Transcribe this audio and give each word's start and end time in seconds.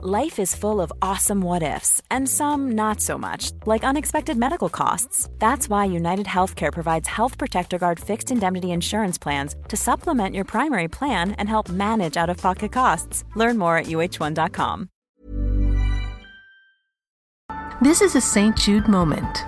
Life 0.00 0.38
is 0.38 0.54
full 0.54 0.80
of 0.80 0.92
awesome 1.02 1.40
what 1.40 1.64
ifs, 1.64 2.00
and 2.08 2.28
some 2.28 2.70
not 2.76 3.00
so 3.00 3.18
much, 3.18 3.50
like 3.66 3.82
unexpected 3.82 4.36
medical 4.36 4.68
costs. 4.68 5.28
That's 5.40 5.68
why 5.68 5.86
United 5.86 6.26
Healthcare 6.26 6.72
provides 6.72 7.08
Health 7.08 7.36
Protector 7.36 7.78
Guard 7.78 7.98
fixed 7.98 8.30
indemnity 8.30 8.70
insurance 8.70 9.18
plans 9.18 9.56
to 9.66 9.76
supplement 9.76 10.36
your 10.36 10.44
primary 10.44 10.86
plan 10.86 11.32
and 11.32 11.48
help 11.48 11.68
manage 11.68 12.16
out 12.16 12.30
of 12.30 12.36
pocket 12.36 12.70
costs. 12.70 13.24
Learn 13.34 13.58
more 13.58 13.76
at 13.76 13.86
uh1.com. 13.86 14.88
This 17.82 18.00
is 18.00 18.14
a 18.14 18.20
St. 18.20 18.56
Jude 18.56 18.86
moment. 18.86 19.44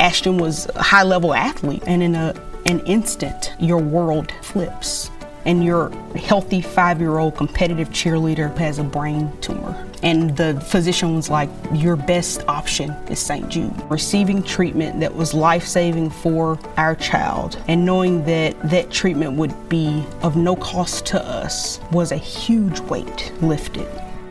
Ashton 0.00 0.36
was 0.36 0.68
a 0.74 0.82
high 0.82 1.04
level 1.04 1.32
athlete, 1.32 1.82
and 1.86 2.02
in 2.02 2.14
a, 2.14 2.34
an 2.66 2.80
instant, 2.80 3.52
your 3.58 3.78
world 3.78 4.34
flips 4.42 5.08
and 5.44 5.64
your 5.64 5.90
healthy 6.16 6.60
five 6.60 7.00
year 7.00 7.18
old 7.18 7.36
competitive 7.36 7.90
cheerleader 7.90 8.56
has 8.56 8.78
a 8.78 8.84
brain 8.84 9.30
tumor. 9.40 9.86
And 10.02 10.36
the 10.36 10.60
physician 10.60 11.16
was 11.16 11.30
like, 11.30 11.48
Your 11.72 11.96
best 11.96 12.46
option 12.48 12.90
is 13.08 13.18
St. 13.18 13.48
Jude. 13.48 13.72
Receiving 13.90 14.42
treatment 14.42 15.00
that 15.00 15.14
was 15.14 15.34
life 15.34 15.66
saving 15.66 16.10
for 16.10 16.58
our 16.76 16.94
child 16.94 17.58
and 17.68 17.84
knowing 17.84 18.24
that 18.24 18.60
that 18.70 18.90
treatment 18.90 19.32
would 19.34 19.68
be 19.68 20.04
of 20.22 20.36
no 20.36 20.56
cost 20.56 21.06
to 21.06 21.22
us 21.22 21.80
was 21.90 22.12
a 22.12 22.16
huge 22.16 22.80
weight 22.80 23.32
lifted. 23.40 23.88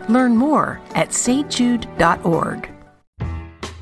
Learn 0.10 0.36
more 0.36 0.80
at 0.96 1.10
stjude.org. 1.10 2.70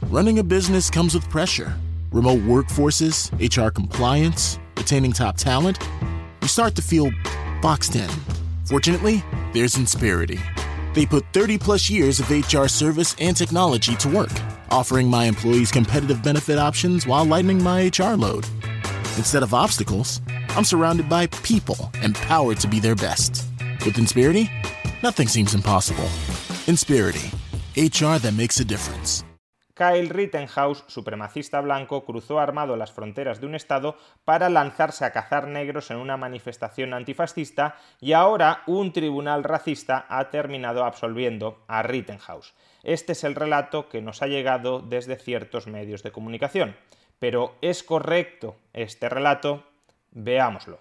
Running 0.04 0.40
a 0.40 0.43
business 0.43 0.90
comes 0.90 1.13
with 1.13 1.29
pressure 1.29 1.73
remote 2.12 2.40
workforces, 2.41 3.32
HR 3.40 3.71
compliance, 3.71 4.59
retaining 4.76 5.13
top 5.13 5.38
talent 5.38 5.79
you 6.41 6.48
start 6.48 6.76
to 6.76 6.81
feel 6.81 7.12
boxed 7.62 7.95
in. 7.95 8.09
Fortunately, 8.66 9.23
there's 9.54 9.76
Inspirity. 9.76 10.40
They 10.94 11.05
put 11.05 11.26
30 11.34 11.58
plus 11.58 11.90
years 11.90 12.20
of 12.20 12.30
HR 12.30 12.68
service 12.68 13.16
and 13.20 13.36
technology 13.36 13.95
to 13.98 14.09
work, 14.09 14.32
offering 14.70 15.08
my 15.08 15.26
employees 15.26 15.72
competitive 15.72 16.24
benefit 16.24 16.57
options 16.57 17.07
while 17.07 17.26
lightening 17.26 17.63
my 17.63 17.88
HR 17.88 18.15
load. 18.15 18.46
Instead 19.18 19.43
of 19.43 19.54
obstacles, 19.54 20.21
I'm 20.49 20.65
surrounded 20.65 21.07
by 21.07 21.27
people 21.27 21.91
empowered 22.02 22.60
to 22.62 22.68
be 22.68 22.80
their 22.80 22.96
best. 22.96 23.46
With 23.85 23.98
Inspirity, 23.98 24.49
nothing 25.04 25.27
seems 25.27 25.54
impossible. 25.54 26.10
Inspirity, 26.68 27.32
HR 27.77 28.18
that 28.20 28.34
makes 28.35 28.60
a 28.60 28.65
difference. 28.65 29.24
Kyle 29.82 30.10
Rittenhouse, 30.10 30.84
supremacista 30.85 31.60
blanco, 31.60 32.05
cruzó 32.05 32.40
armado 32.40 32.76
las 32.76 32.91
fronteras 32.91 33.41
de 33.41 33.48
un 33.48 33.55
estado 33.55 33.98
para 34.26 34.48
lanzarse 34.48 35.05
a 35.05 35.12
cazar 35.12 35.48
negros 35.48 35.90
en 35.90 35.98
una 35.98 36.18
manifestación 36.18 36.93
antifascista 36.93 37.77
y 37.99 38.13
ahora 38.13 38.62
un 38.68 38.93
tribunal 38.93 39.43
racista 39.43 40.05
ha 40.07 40.29
terminado 40.29 40.85
absolviendo 40.85 41.63
a 41.68 41.82
Rittenhouse. 41.82 42.54
Este 42.84 43.13
es 43.13 43.24
el 43.24 43.34
relato 43.34 43.90
que 43.90 44.04
nos 44.04 44.21
ha 44.21 44.27
llegado 44.27 44.82
desde 44.82 45.15
ciertos 45.15 45.65
medios 45.65 46.04
de 46.04 46.12
comunicación. 46.12 46.76
Pero 47.18 47.55
¿es 47.62 47.82
correcto 47.82 48.57
este 48.74 49.09
relato? 49.09 49.63
Veámoslo. 50.12 50.79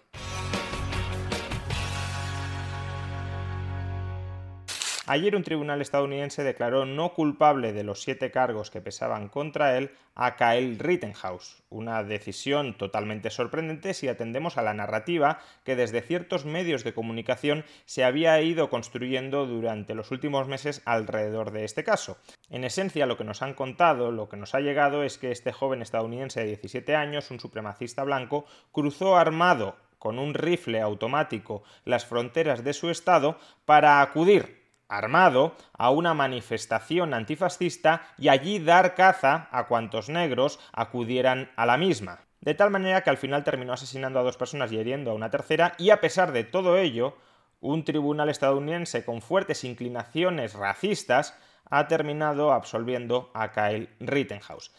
Ayer 5.12 5.34
un 5.34 5.42
tribunal 5.42 5.80
estadounidense 5.80 6.44
declaró 6.44 6.86
no 6.86 7.14
culpable 7.14 7.72
de 7.72 7.82
los 7.82 8.00
siete 8.00 8.30
cargos 8.30 8.70
que 8.70 8.80
pesaban 8.80 9.28
contra 9.28 9.76
él 9.76 9.90
a 10.14 10.36
Kyle 10.36 10.78
Rittenhouse, 10.78 11.64
una 11.68 12.04
decisión 12.04 12.78
totalmente 12.78 13.30
sorprendente 13.30 13.92
si 13.92 14.06
atendemos 14.06 14.56
a 14.56 14.62
la 14.62 14.72
narrativa 14.72 15.40
que 15.64 15.74
desde 15.74 16.02
ciertos 16.02 16.44
medios 16.44 16.84
de 16.84 16.94
comunicación 16.94 17.64
se 17.86 18.04
había 18.04 18.40
ido 18.40 18.70
construyendo 18.70 19.46
durante 19.46 19.96
los 19.96 20.12
últimos 20.12 20.46
meses 20.46 20.80
alrededor 20.84 21.50
de 21.50 21.64
este 21.64 21.82
caso. 21.82 22.16
En 22.48 22.62
esencia 22.62 23.06
lo 23.06 23.16
que 23.16 23.24
nos 23.24 23.42
han 23.42 23.54
contado, 23.54 24.12
lo 24.12 24.28
que 24.28 24.36
nos 24.36 24.54
ha 24.54 24.60
llegado 24.60 25.02
es 25.02 25.18
que 25.18 25.32
este 25.32 25.50
joven 25.50 25.82
estadounidense 25.82 26.38
de 26.38 26.46
17 26.46 26.94
años, 26.94 27.32
un 27.32 27.40
supremacista 27.40 28.04
blanco, 28.04 28.44
cruzó 28.70 29.16
armado 29.16 29.74
con 29.98 30.20
un 30.20 30.34
rifle 30.34 30.80
automático 30.80 31.64
las 31.84 32.06
fronteras 32.06 32.62
de 32.62 32.74
su 32.74 32.90
estado 32.90 33.38
para 33.64 34.02
acudir 34.02 34.59
armado 34.90 35.54
a 35.72 35.90
una 35.90 36.12
manifestación 36.12 37.14
antifascista 37.14 38.02
y 38.18 38.28
allí 38.28 38.58
dar 38.58 38.94
caza 38.94 39.48
a 39.50 39.66
cuantos 39.66 40.08
negros 40.08 40.58
acudieran 40.72 41.50
a 41.56 41.64
la 41.64 41.78
misma. 41.78 42.20
De 42.40 42.54
tal 42.54 42.70
manera 42.70 43.02
que 43.02 43.10
al 43.10 43.18
final 43.18 43.44
terminó 43.44 43.72
asesinando 43.72 44.18
a 44.18 44.22
dos 44.22 44.36
personas 44.36 44.72
y 44.72 44.78
heriendo 44.78 45.10
a 45.10 45.14
una 45.14 45.30
tercera, 45.30 45.74
y 45.78 45.90
a 45.90 46.00
pesar 46.00 46.32
de 46.32 46.44
todo 46.44 46.78
ello, 46.78 47.16
un 47.60 47.84
tribunal 47.84 48.30
estadounidense 48.30 49.04
con 49.04 49.20
fuertes 49.20 49.64
inclinaciones 49.64 50.54
racistas 50.54 51.38
ha 51.68 51.86
terminado 51.86 52.52
absolviendo 52.52 53.30
a 53.34 53.52
Kyle 53.52 53.88
Rittenhouse. 54.00 54.72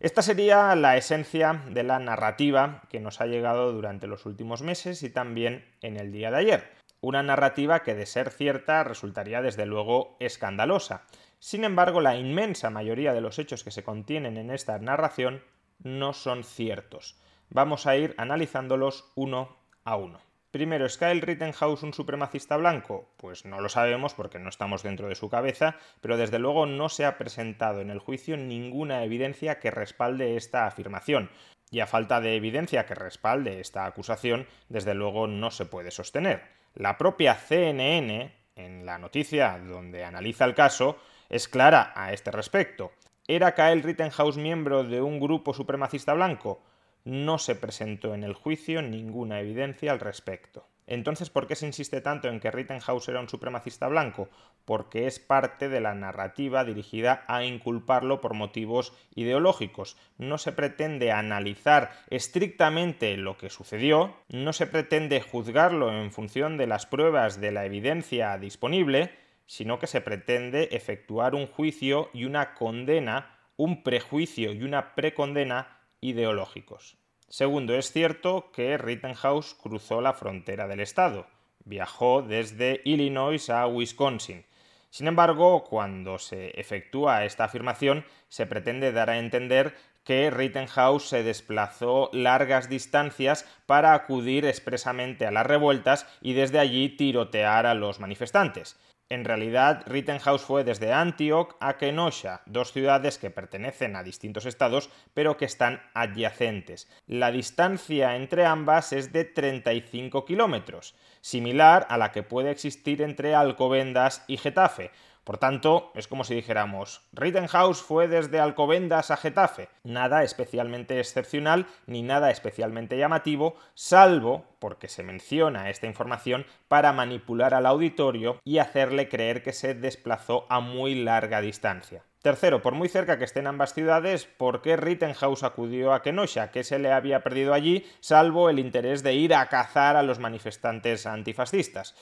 Esta 0.00 0.22
sería 0.22 0.74
la 0.74 0.96
esencia 0.96 1.62
de 1.68 1.84
la 1.84 2.00
narrativa 2.00 2.82
que 2.88 2.98
nos 2.98 3.20
ha 3.20 3.26
llegado 3.26 3.70
durante 3.72 4.08
los 4.08 4.26
últimos 4.26 4.62
meses 4.62 5.02
y 5.04 5.10
también 5.10 5.64
en 5.80 5.96
el 5.96 6.10
día 6.10 6.30
de 6.32 6.38
ayer 6.38 6.81
una 7.02 7.22
narrativa 7.22 7.82
que 7.82 7.94
de 7.94 8.06
ser 8.06 8.30
cierta 8.30 8.84
resultaría 8.84 9.42
desde 9.42 9.66
luego 9.66 10.16
escandalosa. 10.20 11.04
Sin 11.40 11.64
embargo, 11.64 12.00
la 12.00 12.16
inmensa 12.16 12.70
mayoría 12.70 13.12
de 13.12 13.20
los 13.20 13.40
hechos 13.40 13.64
que 13.64 13.72
se 13.72 13.82
contienen 13.82 14.36
en 14.36 14.50
esta 14.50 14.78
narración 14.78 15.42
no 15.82 16.12
son 16.12 16.44
ciertos. 16.44 17.18
Vamos 17.50 17.86
a 17.86 17.96
ir 17.96 18.14
analizándolos 18.18 19.10
uno 19.16 19.56
a 19.84 19.96
uno. 19.96 20.20
Primero, 20.52 20.86
¿es 20.86 20.96
Kyle 20.96 21.22
Rittenhouse 21.22 21.82
un 21.82 21.92
supremacista 21.92 22.56
blanco? 22.56 23.12
Pues 23.16 23.44
no 23.44 23.60
lo 23.60 23.68
sabemos 23.68 24.14
porque 24.14 24.38
no 24.38 24.48
estamos 24.48 24.84
dentro 24.84 25.08
de 25.08 25.16
su 25.16 25.28
cabeza, 25.28 25.76
pero 26.00 26.16
desde 26.16 26.38
luego 26.38 26.66
no 26.66 26.88
se 26.88 27.04
ha 27.04 27.18
presentado 27.18 27.80
en 27.80 27.90
el 27.90 27.98
juicio 27.98 28.36
ninguna 28.36 29.02
evidencia 29.02 29.58
que 29.58 29.70
respalde 29.72 30.36
esta 30.36 30.66
afirmación. 30.66 31.30
Y 31.70 31.80
a 31.80 31.86
falta 31.86 32.20
de 32.20 32.36
evidencia 32.36 32.86
que 32.86 32.94
respalde 32.94 33.60
esta 33.60 33.86
acusación, 33.86 34.46
desde 34.68 34.94
luego 34.94 35.26
no 35.26 35.50
se 35.50 35.64
puede 35.64 35.90
sostener. 35.90 36.61
La 36.74 36.96
propia 36.96 37.34
CNN, 37.34 38.32
en 38.56 38.86
la 38.86 38.98
noticia 38.98 39.58
donde 39.58 40.04
analiza 40.04 40.46
el 40.46 40.54
caso, 40.54 40.96
es 41.28 41.46
clara 41.46 41.92
a 41.94 42.12
este 42.12 42.30
respecto. 42.30 42.92
¿Era 43.28 43.54
Kyle 43.54 43.82
Rittenhouse 43.82 44.38
miembro 44.38 44.82
de 44.82 45.02
un 45.02 45.20
grupo 45.20 45.52
supremacista 45.52 46.14
blanco? 46.14 46.62
No 47.04 47.38
se 47.38 47.54
presentó 47.56 48.14
en 48.14 48.24
el 48.24 48.32
juicio 48.34 48.80
ninguna 48.80 49.40
evidencia 49.40 49.92
al 49.92 50.00
respecto. 50.00 50.66
Entonces, 50.92 51.30
¿por 51.30 51.46
qué 51.46 51.56
se 51.56 51.64
insiste 51.64 52.02
tanto 52.02 52.28
en 52.28 52.38
que 52.38 52.50
Rittenhouse 52.50 53.08
era 53.08 53.20
un 53.20 53.28
supremacista 53.30 53.88
blanco? 53.88 54.28
Porque 54.66 55.06
es 55.06 55.20
parte 55.20 55.70
de 55.70 55.80
la 55.80 55.94
narrativa 55.94 56.66
dirigida 56.66 57.24
a 57.28 57.44
inculparlo 57.44 58.20
por 58.20 58.34
motivos 58.34 58.92
ideológicos. 59.14 59.96
No 60.18 60.36
se 60.36 60.52
pretende 60.52 61.10
analizar 61.10 61.92
estrictamente 62.10 63.16
lo 63.16 63.38
que 63.38 63.48
sucedió, 63.48 64.14
no 64.28 64.52
se 64.52 64.66
pretende 64.66 65.22
juzgarlo 65.22 65.90
en 65.90 66.12
función 66.12 66.58
de 66.58 66.66
las 66.66 66.84
pruebas 66.84 67.40
de 67.40 67.52
la 67.52 67.64
evidencia 67.64 68.36
disponible, 68.36 69.12
sino 69.46 69.78
que 69.78 69.86
se 69.86 70.02
pretende 70.02 70.68
efectuar 70.72 71.34
un 71.34 71.46
juicio 71.46 72.10
y 72.12 72.26
una 72.26 72.52
condena, 72.52 73.38
un 73.56 73.82
prejuicio 73.82 74.52
y 74.52 74.62
una 74.62 74.94
precondena 74.94 75.78
ideológicos. 76.02 77.01
Segundo, 77.32 77.74
es 77.76 77.90
cierto 77.90 78.52
que 78.52 78.76
Rittenhouse 78.76 79.54
cruzó 79.54 80.02
la 80.02 80.12
frontera 80.12 80.68
del 80.68 80.80
estado. 80.80 81.26
Viajó 81.64 82.20
desde 82.20 82.82
Illinois 82.84 83.48
a 83.48 83.66
Wisconsin. 83.66 84.44
Sin 84.90 85.06
embargo, 85.08 85.64
cuando 85.64 86.18
se 86.18 86.50
efectúa 86.60 87.24
esta 87.24 87.44
afirmación, 87.44 88.04
se 88.28 88.44
pretende 88.44 88.92
dar 88.92 89.08
a 89.08 89.18
entender 89.18 89.74
que 90.04 90.30
Rittenhouse 90.30 91.08
se 91.08 91.22
desplazó 91.22 92.10
largas 92.12 92.68
distancias 92.68 93.48
para 93.64 93.94
acudir 93.94 94.44
expresamente 94.44 95.24
a 95.24 95.30
las 95.30 95.46
revueltas 95.46 96.06
y 96.20 96.34
desde 96.34 96.58
allí 96.58 96.90
tirotear 96.90 97.64
a 97.64 97.72
los 97.72 97.98
manifestantes. 97.98 98.78
En 99.08 99.24
realidad, 99.24 99.82
Rittenhouse 99.86 100.42
fue 100.42 100.64
desde 100.64 100.92
Antioch 100.92 101.56
a 101.60 101.76
Kenosha, 101.76 102.42
dos 102.46 102.72
ciudades 102.72 103.18
que 103.18 103.30
pertenecen 103.30 103.94
a 103.94 104.02
distintos 104.02 104.46
estados, 104.46 104.88
pero 105.12 105.36
que 105.36 105.44
están 105.44 105.82
adyacentes. 105.92 106.88
La 107.06 107.30
distancia 107.30 108.16
entre 108.16 108.46
ambas 108.46 108.92
es 108.92 109.12
de 109.12 109.24
35 109.24 110.24
kilómetros, 110.24 110.94
similar 111.20 111.86
a 111.90 111.98
la 111.98 112.10
que 112.10 112.22
puede 112.22 112.50
existir 112.50 113.02
entre 113.02 113.34
Alcobendas 113.34 114.24
y 114.28 114.38
Getafe, 114.38 114.90
por 115.24 115.38
tanto, 115.38 115.92
es 115.94 116.08
como 116.08 116.24
si 116.24 116.34
dijéramos, 116.34 117.02
Rittenhouse 117.12 117.80
fue 117.80 118.08
desde 118.08 118.40
Alcobendas 118.40 119.12
a 119.12 119.16
Getafe. 119.16 119.68
Nada 119.84 120.24
especialmente 120.24 120.98
excepcional 120.98 121.66
ni 121.86 122.02
nada 122.02 122.30
especialmente 122.30 122.98
llamativo, 122.98 123.54
salvo 123.74 124.44
porque 124.58 124.88
se 124.88 125.04
menciona 125.04 125.70
esta 125.70 125.86
información 125.86 126.44
para 126.66 126.92
manipular 126.92 127.54
al 127.54 127.66
auditorio 127.66 128.40
y 128.44 128.58
hacerle 128.58 129.08
creer 129.08 129.44
que 129.44 129.52
se 129.52 129.74
desplazó 129.74 130.46
a 130.48 130.58
muy 130.58 130.96
larga 130.96 131.40
distancia. 131.40 132.02
Tercero, 132.22 132.62
por 132.62 132.74
muy 132.74 132.88
cerca 132.88 133.18
que 133.18 133.24
estén 133.24 133.48
ambas 133.48 133.74
ciudades, 133.74 134.26
¿por 134.26 134.62
qué 134.62 134.76
Rittenhouse 134.76 135.42
acudió 135.42 135.92
a 135.92 136.02
Kenosha? 136.02 136.52
¿Qué 136.52 136.62
se 136.62 136.78
le 136.78 136.92
había 136.92 137.22
perdido 137.24 137.52
allí, 137.52 137.84
salvo 137.98 138.48
el 138.48 138.60
interés 138.60 139.02
de 139.02 139.14
ir 139.14 139.34
a 139.34 139.46
cazar 139.46 139.96
a 139.96 140.04
los 140.04 140.20
manifestantes 140.20 141.06
antifascistas? 141.06 141.96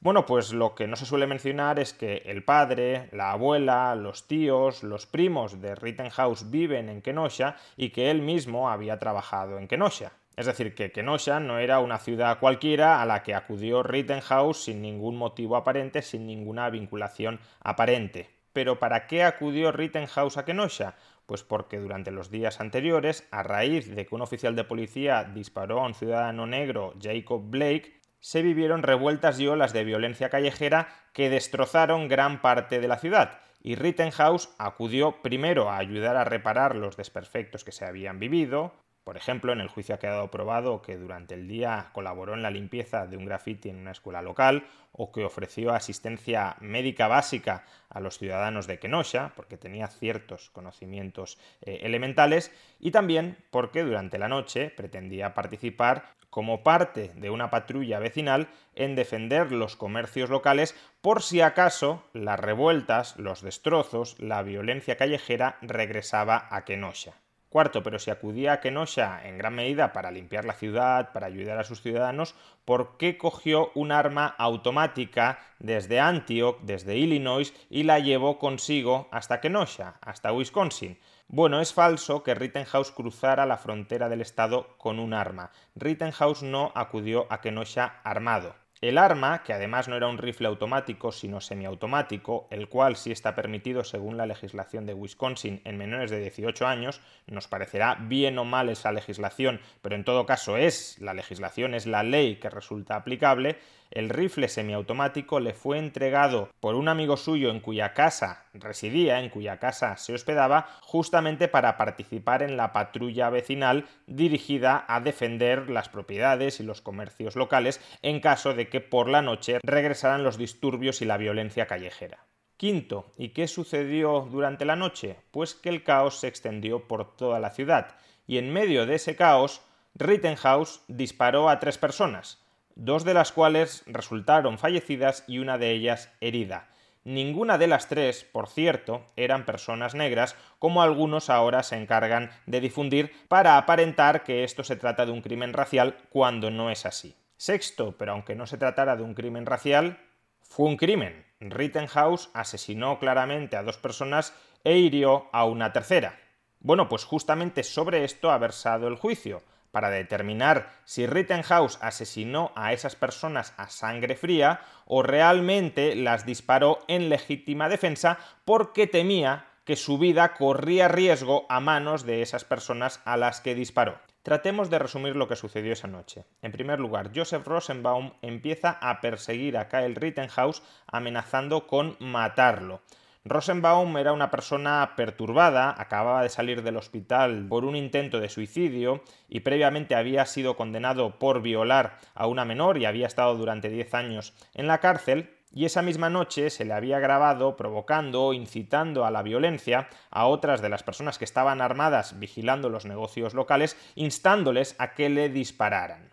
Bueno, 0.00 0.26
pues 0.26 0.52
lo 0.52 0.76
que 0.76 0.86
no 0.86 0.94
se 0.94 1.06
suele 1.06 1.26
mencionar 1.26 1.80
es 1.80 1.92
que 1.92 2.22
el 2.26 2.44
padre, 2.44 3.08
la 3.10 3.32
abuela, 3.32 3.96
los 3.96 4.28
tíos, 4.28 4.84
los 4.84 5.06
primos 5.06 5.60
de 5.60 5.74
Rittenhouse 5.74 6.52
viven 6.52 6.88
en 6.88 7.02
Kenosha 7.02 7.56
y 7.76 7.90
que 7.90 8.12
él 8.12 8.22
mismo 8.22 8.70
había 8.70 9.00
trabajado 9.00 9.58
en 9.58 9.66
Kenosha. 9.66 10.12
Es 10.36 10.46
decir, 10.46 10.76
que 10.76 10.92
Kenosha 10.92 11.40
no 11.40 11.58
era 11.58 11.80
una 11.80 11.98
ciudad 11.98 12.38
cualquiera 12.38 13.02
a 13.02 13.06
la 13.06 13.24
que 13.24 13.34
acudió 13.34 13.82
Rittenhouse 13.82 14.62
sin 14.62 14.82
ningún 14.82 15.16
motivo 15.16 15.56
aparente, 15.56 16.00
sin 16.02 16.28
ninguna 16.28 16.70
vinculación 16.70 17.40
aparente. 17.60 18.30
Pero 18.52 18.78
¿para 18.78 19.08
qué 19.08 19.24
acudió 19.24 19.72
Rittenhouse 19.72 20.36
a 20.36 20.44
Kenosha? 20.44 20.94
Pues 21.26 21.42
porque 21.42 21.80
durante 21.80 22.12
los 22.12 22.30
días 22.30 22.60
anteriores, 22.60 23.26
a 23.32 23.42
raíz 23.42 23.92
de 23.92 24.06
que 24.06 24.14
un 24.14 24.22
oficial 24.22 24.54
de 24.54 24.62
policía 24.62 25.24
disparó 25.24 25.80
a 25.80 25.86
un 25.86 25.94
ciudadano 25.94 26.46
negro, 26.46 26.94
Jacob 27.02 27.42
Blake, 27.50 27.97
se 28.20 28.42
vivieron 28.42 28.82
revueltas 28.82 29.38
y 29.40 29.46
olas 29.46 29.72
de 29.72 29.84
violencia 29.84 30.30
callejera 30.30 30.88
que 31.12 31.30
destrozaron 31.30 32.08
gran 32.08 32.40
parte 32.40 32.80
de 32.80 32.88
la 32.88 32.98
ciudad, 32.98 33.40
y 33.60 33.74
Rittenhouse 33.74 34.50
acudió 34.58 35.20
primero 35.22 35.70
a 35.70 35.78
ayudar 35.78 36.16
a 36.16 36.24
reparar 36.24 36.76
los 36.76 36.96
desperfectos 36.96 37.64
que 37.64 37.72
se 37.72 37.84
habían 37.84 38.18
vivido, 38.18 38.72
por 39.08 39.16
ejemplo, 39.16 39.54
en 39.54 39.60
el 39.60 39.68
juicio 39.68 39.94
ha 39.94 39.98
quedado 39.98 40.30
probado 40.30 40.82
que 40.82 40.98
durante 40.98 41.34
el 41.34 41.48
día 41.48 41.88
colaboró 41.94 42.34
en 42.34 42.42
la 42.42 42.50
limpieza 42.50 43.06
de 43.06 43.16
un 43.16 43.24
graffiti 43.24 43.70
en 43.70 43.76
una 43.76 43.92
escuela 43.92 44.20
local 44.20 44.66
o 44.92 45.12
que 45.12 45.24
ofreció 45.24 45.72
asistencia 45.72 46.56
médica 46.60 47.08
básica 47.08 47.64
a 47.88 48.00
los 48.00 48.18
ciudadanos 48.18 48.66
de 48.66 48.78
Kenosha, 48.78 49.32
porque 49.34 49.56
tenía 49.56 49.88
ciertos 49.88 50.50
conocimientos 50.50 51.38
eh, 51.62 51.78
elementales, 51.84 52.52
y 52.80 52.90
también 52.90 53.38
porque 53.50 53.82
durante 53.82 54.18
la 54.18 54.28
noche 54.28 54.68
pretendía 54.68 55.32
participar 55.32 56.04
como 56.38 56.62
parte 56.62 57.10
de 57.16 57.30
una 57.30 57.50
patrulla 57.50 57.98
vecinal 57.98 58.46
en 58.76 58.94
defender 58.94 59.50
los 59.50 59.74
comercios 59.74 60.30
locales 60.30 60.76
por 61.00 61.20
si 61.20 61.40
acaso 61.40 62.04
las 62.12 62.38
revueltas, 62.38 63.16
los 63.16 63.42
destrozos, 63.42 64.14
la 64.20 64.44
violencia 64.44 64.96
callejera 64.96 65.58
regresaba 65.62 66.46
a 66.48 66.64
Kenosha. 66.64 67.14
Cuarto, 67.48 67.82
pero 67.82 67.98
si 67.98 68.12
acudía 68.12 68.52
a 68.52 68.60
Kenosha 68.60 69.20
en 69.26 69.36
gran 69.36 69.56
medida 69.56 69.92
para 69.92 70.12
limpiar 70.12 70.44
la 70.44 70.52
ciudad, 70.52 71.10
para 71.10 71.26
ayudar 71.26 71.58
a 71.58 71.64
sus 71.64 71.82
ciudadanos, 71.82 72.36
¿por 72.64 72.98
qué 72.98 73.18
cogió 73.18 73.72
un 73.74 73.90
arma 73.90 74.28
automática 74.38 75.40
desde 75.58 75.98
Antioch, 75.98 76.60
desde 76.60 76.94
Illinois, 76.94 77.52
y 77.68 77.82
la 77.82 77.98
llevó 77.98 78.38
consigo 78.38 79.08
hasta 79.10 79.40
Kenosha, 79.40 79.96
hasta 80.02 80.32
Wisconsin? 80.32 81.00
Bueno, 81.30 81.60
es 81.60 81.74
falso 81.74 82.22
que 82.22 82.34
Rittenhouse 82.34 82.90
cruzara 82.90 83.44
la 83.44 83.58
frontera 83.58 84.08
del 84.08 84.22
estado 84.22 84.78
con 84.78 84.98
un 84.98 85.12
arma. 85.12 85.50
Rittenhouse 85.74 86.42
no 86.42 86.72
acudió 86.74 87.26
a 87.30 87.42
Kenosha 87.42 88.00
armado. 88.02 88.54
El 88.80 88.96
arma, 88.96 89.42
que 89.42 89.52
además 89.52 89.88
no 89.88 89.96
era 89.96 90.06
un 90.06 90.18
rifle 90.18 90.46
automático, 90.46 91.10
sino 91.10 91.40
semiautomático, 91.40 92.46
el 92.50 92.68
cual 92.68 92.94
sí 92.94 93.10
está 93.10 93.34
permitido 93.34 93.82
según 93.82 94.16
la 94.16 94.26
legislación 94.26 94.86
de 94.86 94.94
Wisconsin 94.94 95.60
en 95.64 95.76
menores 95.76 96.12
de 96.12 96.20
18 96.20 96.64
años, 96.64 97.00
nos 97.26 97.48
parecerá 97.48 97.96
bien 98.00 98.38
o 98.38 98.44
mal 98.44 98.68
esa 98.68 98.92
legislación, 98.92 99.60
pero 99.82 99.96
en 99.96 100.04
todo 100.04 100.26
caso 100.26 100.56
es 100.56 100.96
la 101.00 101.12
legislación, 101.12 101.74
es 101.74 101.86
la 101.86 102.04
ley 102.04 102.36
que 102.36 102.50
resulta 102.50 102.94
aplicable, 102.94 103.58
el 103.90 104.10
rifle 104.10 104.48
semiautomático 104.48 105.40
le 105.40 105.54
fue 105.54 105.78
entregado 105.78 106.50
por 106.60 106.74
un 106.74 106.88
amigo 106.88 107.16
suyo 107.16 107.50
en 107.50 107.60
cuya 107.60 107.94
casa 107.94 108.44
residía, 108.52 109.20
en 109.20 109.30
cuya 109.30 109.58
casa 109.58 109.96
se 109.96 110.12
hospedaba, 110.12 110.68
justamente 110.82 111.48
para 111.48 111.78
participar 111.78 112.42
en 112.42 112.56
la 112.56 112.72
patrulla 112.72 113.30
vecinal 113.30 113.86
dirigida 114.06 114.84
a 114.88 115.00
defender 115.00 115.70
las 115.70 115.88
propiedades 115.88 116.60
y 116.60 116.64
los 116.64 116.82
comercios 116.82 117.34
locales 117.34 117.80
en 118.02 118.20
caso 118.20 118.52
de 118.52 118.67
que 118.68 118.80
por 118.80 119.08
la 119.08 119.22
noche 119.22 119.58
regresaran 119.62 120.24
los 120.24 120.38
disturbios 120.38 121.02
y 121.02 121.04
la 121.04 121.16
violencia 121.16 121.66
callejera. 121.66 122.24
Quinto, 122.56 123.12
¿y 123.16 123.28
qué 123.28 123.46
sucedió 123.46 124.28
durante 124.30 124.64
la 124.64 124.74
noche? 124.74 125.16
Pues 125.30 125.54
que 125.54 125.68
el 125.68 125.84
caos 125.84 126.18
se 126.18 126.26
extendió 126.26 126.88
por 126.88 127.16
toda 127.16 127.38
la 127.38 127.50
ciudad, 127.50 127.96
y 128.26 128.38
en 128.38 128.52
medio 128.52 128.84
de 128.84 128.96
ese 128.96 129.14
caos, 129.14 129.62
Rittenhouse 129.94 130.82
disparó 130.88 131.48
a 131.48 131.60
tres 131.60 131.78
personas, 131.78 132.42
dos 132.74 133.04
de 133.04 133.14
las 133.14 133.32
cuales 133.32 133.82
resultaron 133.86 134.58
fallecidas 134.58 135.24
y 135.26 135.38
una 135.38 135.56
de 135.56 135.70
ellas 135.70 136.12
herida. 136.20 136.68
Ninguna 137.04 137.58
de 137.58 137.68
las 137.68 137.88
tres, 137.88 138.24
por 138.24 138.48
cierto, 138.48 139.06
eran 139.16 139.46
personas 139.46 139.94
negras, 139.94 140.36
como 140.58 140.82
algunos 140.82 141.30
ahora 141.30 141.62
se 141.62 141.76
encargan 141.76 142.30
de 142.46 142.60
difundir 142.60 143.12
para 143.28 143.56
aparentar 143.56 144.24
que 144.24 144.44
esto 144.44 144.62
se 144.62 144.76
trata 144.76 145.06
de 145.06 145.12
un 145.12 145.22
crimen 145.22 145.52
racial 145.52 145.96
cuando 146.10 146.50
no 146.50 146.70
es 146.70 146.84
así. 146.86 147.16
Sexto, 147.38 147.96
pero 147.96 148.12
aunque 148.12 148.34
no 148.34 148.46
se 148.46 148.58
tratara 148.58 148.96
de 148.96 149.04
un 149.04 149.14
crimen 149.14 149.46
racial, 149.46 149.98
fue 150.40 150.66
un 150.66 150.76
crimen. 150.76 151.24
Rittenhouse 151.40 152.30
asesinó 152.34 152.98
claramente 152.98 153.56
a 153.56 153.62
dos 153.62 153.76
personas 153.76 154.34
e 154.64 154.78
hirió 154.78 155.28
a 155.32 155.44
una 155.44 155.72
tercera. 155.72 156.18
Bueno, 156.58 156.88
pues 156.88 157.04
justamente 157.04 157.62
sobre 157.62 158.02
esto 158.02 158.32
ha 158.32 158.38
versado 158.38 158.88
el 158.88 158.96
juicio 158.96 159.42
para 159.70 159.88
determinar 159.90 160.72
si 160.84 161.06
Rittenhouse 161.06 161.78
asesinó 161.80 162.50
a 162.56 162.72
esas 162.72 162.96
personas 162.96 163.54
a 163.56 163.68
sangre 163.68 164.16
fría 164.16 164.60
o 164.84 165.04
realmente 165.04 165.94
las 165.94 166.26
disparó 166.26 166.80
en 166.88 167.08
legítima 167.08 167.68
defensa 167.68 168.18
porque 168.44 168.88
temía 168.88 169.46
que 169.64 169.76
su 169.76 169.98
vida 169.98 170.34
corría 170.34 170.88
riesgo 170.88 171.46
a 171.48 171.60
manos 171.60 172.04
de 172.04 172.22
esas 172.22 172.44
personas 172.44 173.00
a 173.04 173.16
las 173.16 173.40
que 173.40 173.54
disparó. 173.54 174.00
Tratemos 174.22 174.68
de 174.68 174.78
resumir 174.78 175.16
lo 175.16 175.28
que 175.28 175.36
sucedió 175.36 175.72
esa 175.72 175.88
noche. 175.88 176.24
En 176.42 176.52
primer 176.52 176.80
lugar, 176.80 177.10
Joseph 177.14 177.46
Rosenbaum 177.46 178.12
empieza 178.20 178.78
a 178.80 179.00
perseguir 179.00 179.56
a 179.56 179.68
Kyle 179.68 179.94
Rittenhouse 179.94 180.62
amenazando 180.86 181.66
con 181.66 181.96
matarlo. 182.00 182.82
Rosenbaum 183.24 183.96
era 183.98 184.12
una 184.12 184.30
persona 184.30 184.94
perturbada, 184.96 185.74
acababa 185.76 186.22
de 186.22 186.30
salir 186.30 186.62
del 186.62 186.76
hospital 186.76 187.46
por 187.48 187.64
un 187.64 187.76
intento 187.76 188.20
de 188.20 188.28
suicidio 188.28 189.02
y 189.28 189.40
previamente 189.40 189.94
había 189.94 190.24
sido 190.24 190.56
condenado 190.56 191.18
por 191.18 191.42
violar 191.42 191.98
a 192.14 192.26
una 192.26 192.44
menor 192.44 192.78
y 192.78 192.86
había 192.86 193.06
estado 193.06 193.34
durante 193.36 193.68
10 193.68 193.94
años 193.94 194.34
en 194.54 194.66
la 194.66 194.78
cárcel, 194.78 195.30
y 195.52 195.64
esa 195.64 195.82
misma 195.82 196.10
noche 196.10 196.50
se 196.50 196.64
le 196.64 196.74
había 196.74 196.98
grabado 196.98 197.56
provocando 197.56 198.26
o 198.26 198.32
incitando 198.32 199.04
a 199.04 199.10
la 199.10 199.22
violencia 199.22 199.88
a 200.10 200.26
otras 200.26 200.62
de 200.62 200.68
las 200.68 200.82
personas 200.82 201.18
que 201.18 201.24
estaban 201.24 201.60
armadas 201.60 202.18
vigilando 202.18 202.68
los 202.68 202.84
negocios 202.84 203.34
locales, 203.34 203.76
instándoles 203.94 204.76
a 204.78 204.94
que 204.94 205.08
le 205.08 205.28
dispararan. 205.28 206.10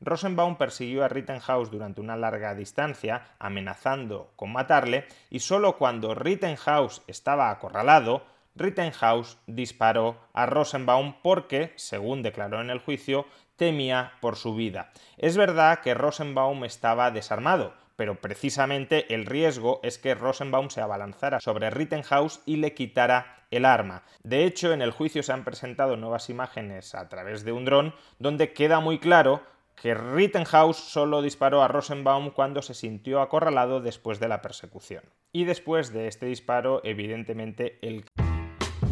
Rosenbaum 0.00 0.56
persiguió 0.56 1.04
a 1.04 1.08
Rittenhouse 1.08 1.70
durante 1.70 2.00
una 2.00 2.16
larga 2.16 2.54
distancia, 2.54 3.34
amenazando 3.38 4.32
con 4.36 4.52
matarle, 4.52 5.06
y 5.30 5.40
solo 5.40 5.76
cuando 5.76 6.14
Rittenhouse 6.14 7.02
estaba 7.06 7.50
acorralado, 7.50 8.22
Rittenhouse 8.56 9.38
disparó 9.46 10.16
a 10.32 10.46
Rosenbaum 10.46 11.14
porque, 11.22 11.72
según 11.76 12.22
declaró 12.22 12.60
en 12.60 12.70
el 12.70 12.78
juicio, 12.78 13.26
temía 13.56 14.12
por 14.20 14.36
su 14.36 14.54
vida. 14.54 14.92
Es 15.16 15.36
verdad 15.36 15.80
que 15.80 15.94
Rosenbaum 15.94 16.64
estaba 16.64 17.10
desarmado, 17.10 17.74
pero 17.96 18.20
precisamente 18.20 19.12
el 19.14 19.26
riesgo 19.26 19.80
es 19.82 19.98
que 19.98 20.14
Rosenbaum 20.14 20.70
se 20.70 20.80
abalanzara 20.80 21.40
sobre 21.40 21.70
Rittenhouse 21.70 22.42
y 22.46 22.56
le 22.56 22.74
quitara 22.74 23.46
el 23.50 23.64
arma. 23.64 24.02
De 24.22 24.44
hecho, 24.44 24.72
en 24.72 24.82
el 24.82 24.90
juicio 24.90 25.22
se 25.22 25.32
han 25.32 25.44
presentado 25.44 25.96
nuevas 25.96 26.30
imágenes 26.30 26.94
a 26.94 27.08
través 27.08 27.44
de 27.44 27.52
un 27.52 27.64
dron 27.64 27.94
donde 28.18 28.52
queda 28.52 28.80
muy 28.80 28.98
claro 28.98 29.42
que 29.80 29.94
Rittenhouse 29.94 30.78
solo 30.78 31.22
disparó 31.22 31.62
a 31.62 31.68
Rosenbaum 31.68 32.30
cuando 32.30 32.62
se 32.62 32.74
sintió 32.74 33.20
acorralado 33.20 33.80
después 33.80 34.20
de 34.20 34.28
la 34.28 34.40
persecución. 34.40 35.02
Y 35.32 35.44
después 35.44 35.92
de 35.92 36.06
este 36.06 36.26
disparo, 36.26 36.80
evidentemente, 36.84 37.78
el... 37.82 38.04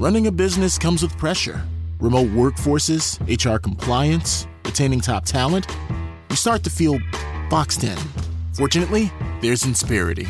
Running 0.02 0.26
a 0.26 0.32
business 0.32 0.78
comes 0.78 1.00
with 1.00 1.16
pressure. 1.16 1.62
Remote 2.00 2.26
workforces, 2.30 3.20
HR 3.28 3.60
compliance, 3.60 4.48
retaining 4.64 5.00
top 5.00 5.24
talent. 5.24 5.64
You 6.28 6.34
start 6.34 6.64
to 6.64 6.70
feel 6.70 6.98
boxed 7.48 7.84
in. 7.84 7.96
Fortunately, 8.52 9.12
there's 9.42 9.62
Insperity. 9.62 10.26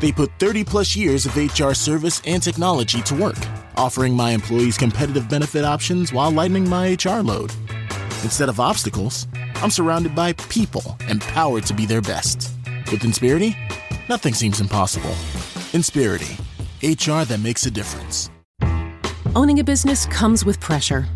They 0.00 0.10
put 0.10 0.30
30 0.38 0.64
plus 0.64 0.96
years 0.96 1.26
of 1.26 1.36
HR 1.36 1.74
service 1.74 2.22
and 2.24 2.42
technology 2.42 3.02
to 3.02 3.14
work, 3.14 3.36
offering 3.76 4.14
my 4.14 4.30
employees 4.30 4.78
competitive 4.78 5.28
benefit 5.28 5.66
options 5.66 6.14
while 6.14 6.30
lightening 6.30 6.66
my 6.66 6.92
HR 6.94 7.20
load. 7.20 7.52
Instead 8.22 8.48
of 8.48 8.58
obstacles, 8.58 9.28
I'm 9.56 9.70
surrounded 9.70 10.14
by 10.14 10.32
people 10.48 10.96
empowered 11.10 11.66
to 11.66 11.74
be 11.74 11.84
their 11.84 12.00
best. 12.00 12.52
With 12.90 13.02
Insperity, 13.02 13.54
nothing 14.08 14.32
seems 14.32 14.62
impossible. 14.62 15.14
Insperity, 15.74 16.38
HR 16.82 17.26
that 17.26 17.40
makes 17.42 17.66
a 17.66 17.70
difference. 17.70 18.30
Owning 19.36 19.60
a 19.60 19.64
business 19.64 20.06
comes 20.06 20.44
with 20.44 20.58
pressure. 20.58 21.06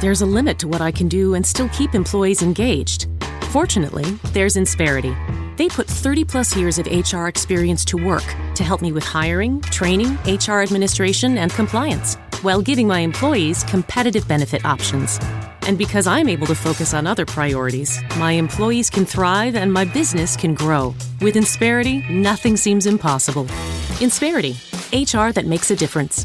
There's 0.00 0.22
a 0.22 0.26
limit 0.26 0.58
to 0.60 0.66
what 0.66 0.80
I 0.80 0.90
can 0.90 1.06
do 1.06 1.34
and 1.34 1.44
still 1.44 1.68
keep 1.68 1.94
employees 1.94 2.40
engaged. 2.40 3.08
Fortunately, 3.50 4.04
there's 4.32 4.56
Insperity. 4.56 5.14
They 5.58 5.68
put 5.68 5.86
30 5.86 6.24
plus 6.24 6.56
years 6.56 6.78
of 6.78 6.86
HR 6.86 7.26
experience 7.26 7.84
to 7.84 8.02
work 8.02 8.24
to 8.54 8.64
help 8.64 8.80
me 8.80 8.90
with 8.90 9.04
hiring, 9.04 9.60
training, 9.60 10.14
HR 10.24 10.62
administration, 10.62 11.36
and 11.36 11.52
compliance, 11.52 12.14
while 12.40 12.62
giving 12.62 12.88
my 12.88 13.00
employees 13.00 13.64
competitive 13.64 14.26
benefit 14.26 14.64
options. 14.64 15.18
And 15.66 15.76
because 15.76 16.06
I'm 16.06 16.30
able 16.30 16.46
to 16.46 16.54
focus 16.54 16.94
on 16.94 17.06
other 17.06 17.26
priorities, 17.26 18.00
my 18.16 18.32
employees 18.32 18.88
can 18.88 19.04
thrive 19.04 19.56
and 19.56 19.70
my 19.70 19.84
business 19.84 20.38
can 20.38 20.54
grow. 20.54 20.94
With 21.20 21.34
Insperity, 21.34 22.08
nothing 22.08 22.56
seems 22.56 22.86
impossible. 22.86 23.44
Insperity, 24.00 24.56
HR 24.90 25.32
that 25.32 25.44
makes 25.44 25.70
a 25.70 25.76
difference. 25.76 26.24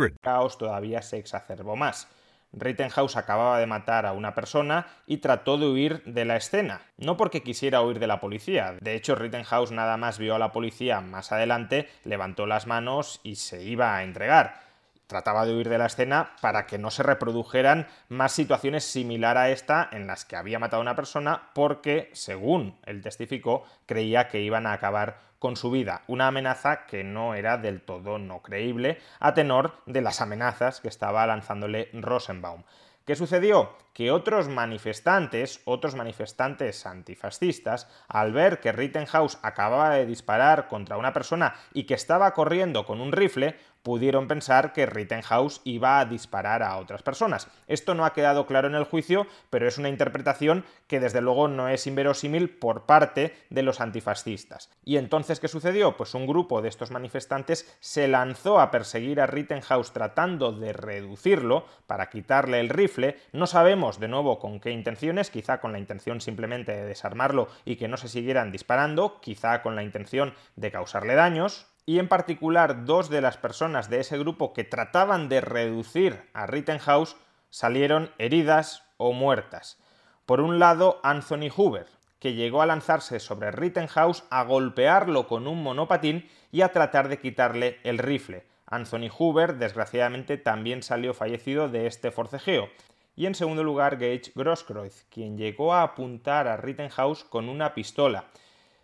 Caos 0.21 0.57
todavía 0.57 1.01
se 1.01 1.17
exacerbó 1.17 1.75
más. 1.75 2.07
Rittenhouse 2.53 3.15
acababa 3.15 3.59
de 3.59 3.65
matar 3.65 4.05
a 4.05 4.11
una 4.11 4.35
persona 4.35 4.87
y 5.07 5.17
trató 5.17 5.57
de 5.57 5.67
huir 5.67 6.03
de 6.03 6.25
la 6.25 6.35
escena, 6.35 6.81
no 6.97 7.15
porque 7.15 7.43
quisiera 7.43 7.81
huir 7.81 7.99
de 7.99 8.07
la 8.07 8.19
policía. 8.19 8.75
De 8.81 8.95
hecho, 8.95 9.15
Rittenhouse 9.15 9.71
nada 9.71 9.95
más 9.97 10.17
vio 10.17 10.35
a 10.35 10.39
la 10.39 10.51
policía 10.51 10.99
más 10.99 11.31
adelante, 11.31 11.87
levantó 12.03 12.45
las 12.45 12.67
manos 12.67 13.21
y 13.23 13.35
se 13.35 13.63
iba 13.63 13.95
a 13.95 14.03
entregar. 14.03 14.70
Trataba 15.11 15.45
de 15.45 15.53
huir 15.53 15.67
de 15.67 15.77
la 15.77 15.87
escena 15.87 16.37
para 16.39 16.65
que 16.65 16.77
no 16.77 16.89
se 16.89 17.03
reprodujeran 17.03 17.85
más 18.07 18.31
situaciones 18.31 18.85
similar 18.85 19.37
a 19.37 19.49
esta 19.49 19.89
en 19.91 20.07
las 20.07 20.23
que 20.23 20.37
había 20.37 20.57
matado 20.57 20.79
a 20.79 20.83
una 20.83 20.95
persona 20.95 21.49
porque, 21.53 22.09
según 22.13 22.79
él 22.85 23.01
testificó, 23.01 23.65
creía 23.85 24.29
que 24.29 24.39
iban 24.39 24.65
a 24.65 24.71
acabar 24.71 25.19
con 25.37 25.57
su 25.57 25.69
vida, 25.69 26.03
una 26.07 26.27
amenaza 26.27 26.85
que 26.85 27.03
no 27.03 27.35
era 27.35 27.57
del 27.57 27.81
todo 27.81 28.19
no 28.19 28.41
creíble 28.41 28.99
a 29.19 29.33
tenor 29.33 29.73
de 29.85 29.99
las 29.99 30.21
amenazas 30.21 30.79
que 30.79 30.87
estaba 30.87 31.27
lanzándole 31.27 31.89
Rosenbaum. 31.91 32.63
¿Qué 33.05 33.15
sucedió? 33.15 33.75
Que 33.93 34.11
otros 34.11 34.47
manifestantes, 34.47 35.61
otros 35.65 35.95
manifestantes 35.95 36.85
antifascistas, 36.85 37.89
al 38.07 38.31
ver 38.31 38.59
que 38.59 38.71
Rittenhouse 38.71 39.39
acababa 39.41 39.89
de 39.89 40.05
disparar 40.05 40.67
contra 40.67 40.97
una 40.97 41.11
persona 41.11 41.55
y 41.73 41.85
que 41.85 41.95
estaba 41.95 42.33
corriendo 42.33 42.85
con 42.85 43.01
un 43.01 43.11
rifle, 43.11 43.57
pudieron 43.83 44.27
pensar 44.27 44.73
que 44.73 44.85
Rittenhouse 44.85 45.61
iba 45.63 45.99
a 45.99 46.05
disparar 46.05 46.63
a 46.63 46.77
otras 46.77 47.01
personas. 47.01 47.47
Esto 47.67 47.95
no 47.95 48.05
ha 48.05 48.13
quedado 48.13 48.45
claro 48.45 48.67
en 48.67 48.75
el 48.75 48.83
juicio, 48.83 49.27
pero 49.49 49.67
es 49.67 49.77
una 49.77 49.89
interpretación 49.89 50.65
que 50.87 50.99
desde 50.99 51.21
luego 51.21 51.47
no 51.47 51.69
es 51.69 51.87
inverosímil 51.87 52.49
por 52.49 52.85
parte 52.85 53.35
de 53.49 53.63
los 53.63 53.81
antifascistas. 53.81 54.69
¿Y 54.83 54.97
entonces 54.97 55.39
qué 55.39 55.47
sucedió? 55.47 55.97
Pues 55.97 56.13
un 56.13 56.27
grupo 56.27 56.61
de 56.61 56.69
estos 56.69 56.91
manifestantes 56.91 57.75
se 57.79 58.07
lanzó 58.07 58.59
a 58.59 58.71
perseguir 58.71 59.21
a 59.21 59.27
Rittenhouse 59.27 59.91
tratando 59.91 60.51
de 60.51 60.73
reducirlo 60.73 61.65
para 61.87 62.09
quitarle 62.09 62.59
el 62.59 62.69
rifle. 62.69 63.17
No 63.31 63.47
sabemos 63.47 63.99
de 63.99 64.07
nuevo 64.07 64.39
con 64.39 64.59
qué 64.59 64.71
intenciones, 64.71 65.29
quizá 65.29 65.59
con 65.59 65.71
la 65.71 65.79
intención 65.79 66.21
simplemente 66.21 66.71
de 66.71 66.85
desarmarlo 66.85 67.47
y 67.65 67.75
que 67.75 67.87
no 67.87 67.97
se 67.97 68.07
siguieran 68.07 68.51
disparando, 68.51 69.19
quizá 69.21 69.61
con 69.61 69.75
la 69.75 69.83
intención 69.83 70.33
de 70.55 70.71
causarle 70.71 71.15
daños, 71.15 71.70
y 71.85 71.99
en 71.99 72.07
particular 72.07 72.85
dos 72.85 73.09
de 73.09 73.21
las 73.21 73.37
personas 73.37 73.89
de 73.89 73.99
ese 73.99 74.17
grupo 74.17 74.53
que 74.53 74.63
trataban 74.63 75.29
de 75.29 75.41
reducir 75.41 76.29
a 76.33 76.45
Rittenhouse 76.45 77.15
salieron 77.49 78.11
heridas 78.17 78.83
o 78.97 79.13
muertas. 79.13 79.77
Por 80.25 80.41
un 80.41 80.59
lado, 80.59 80.99
Anthony 81.03 81.49
Hoover, 81.55 81.87
que 82.19 82.33
llegó 82.33 82.61
a 82.61 82.67
lanzarse 82.67 83.19
sobre 83.19 83.51
Rittenhouse 83.51 84.23
a 84.29 84.43
golpearlo 84.43 85.27
con 85.27 85.47
un 85.47 85.63
monopatín 85.63 86.29
y 86.51 86.61
a 86.61 86.71
tratar 86.71 87.09
de 87.09 87.19
quitarle 87.19 87.79
el 87.83 87.97
rifle. 87.97 88.45
Anthony 88.67 89.09
Hoover, 89.09 89.57
desgraciadamente, 89.57 90.37
también 90.37 90.83
salió 90.83 91.13
fallecido 91.13 91.67
de 91.67 91.87
este 91.87 92.11
forcejeo. 92.11 92.69
Y 93.15 93.25
en 93.25 93.35
segundo 93.35 93.63
lugar, 93.63 93.97
Gage 93.97 94.31
Grosskreutz, 94.35 95.03
quien 95.09 95.37
llegó 95.37 95.73
a 95.73 95.83
apuntar 95.83 96.47
a 96.47 96.57
Rittenhouse 96.57 97.23
con 97.25 97.49
una 97.49 97.73
pistola. 97.73 98.25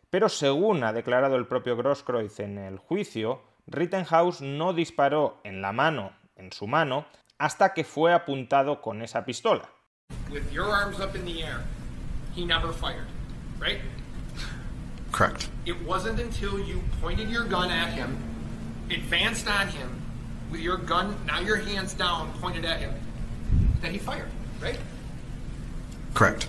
Pero 0.09 0.29
según 0.29 0.83
ha 0.83 0.93
declarado 0.93 1.35
el 1.35 1.47
propio 1.47 1.75
Grosskreutz 1.75 2.39
en 2.39 2.57
el 2.57 2.77
juicio, 2.77 3.41
Rittenhouse 3.67 4.41
no 4.41 4.73
disparó 4.73 5.41
en 5.43 5.61
la 5.61 5.73
mano, 5.73 6.13
en 6.37 6.51
su 6.53 6.67
mano, 6.67 7.05
hasta 7.37 7.73
que 7.73 7.83
fue 7.83 8.13
apuntado 8.13 8.81
con 8.81 9.01
esa 9.01 9.25
pistola. 9.25 9.69
With 10.31 10.49
your 10.51 10.71
arms 10.71 10.99
up 10.99 11.15
in 11.15 11.25
the 11.25 11.43
air, 11.43 11.61
he 12.33 12.45
never 12.45 12.71
fired, 12.71 13.07
right? 13.59 13.79
Correct. 15.11 15.49
It 15.65 15.75
wasn't 15.85 16.19
until 16.19 16.59
you 16.59 16.81
pointed 17.01 17.29
your 17.29 17.43
gun 17.43 17.69
at 17.69 17.89
him, 17.89 18.17
advanced 18.89 19.47
on 19.47 19.67
him, 19.67 19.89
with 20.49 20.61
your 20.61 20.77
gun, 20.77 21.15
now 21.25 21.41
your 21.41 21.57
hands 21.57 21.93
down, 21.93 22.31
pointed 22.39 22.63
at 22.63 22.79
him, 22.79 22.93
that 23.81 23.91
he 23.91 23.97
fired, 23.97 24.29
right? 24.61 24.79
Correct. 26.13 26.47